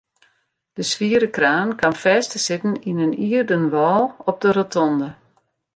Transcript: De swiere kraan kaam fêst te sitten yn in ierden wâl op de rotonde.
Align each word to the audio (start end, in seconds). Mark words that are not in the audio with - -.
De 0.75 0.83
swiere 0.91 1.29
kraan 1.37 1.69
kaam 1.79 1.95
fêst 2.03 2.29
te 2.31 2.39
sitten 2.47 2.73
yn 2.89 3.01
in 3.05 3.17
ierden 3.29 3.65
wâl 3.73 4.03
op 4.29 4.37
de 4.43 4.49
rotonde. 4.57 5.09